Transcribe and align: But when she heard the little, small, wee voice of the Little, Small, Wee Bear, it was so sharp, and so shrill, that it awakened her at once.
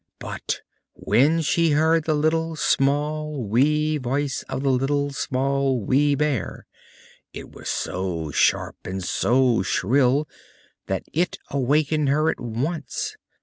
But 0.17 0.61
when 0.93 1.41
she 1.41 1.73
heard 1.73 2.05
the 2.05 2.15
little, 2.15 2.55
small, 2.55 3.43
wee 3.47 3.97
voice 3.99 4.41
of 4.49 4.63
the 4.63 4.71
Little, 4.71 5.11
Small, 5.11 5.79
Wee 5.79 6.15
Bear, 6.15 6.65
it 7.33 7.51
was 7.51 7.69
so 7.69 8.31
sharp, 8.31 8.77
and 8.85 9.03
so 9.03 9.61
shrill, 9.61 10.27
that 10.87 11.03
it 11.13 11.37
awakened 11.51 12.09
her 12.09 12.31
at 12.31 12.39
once. 12.39 13.15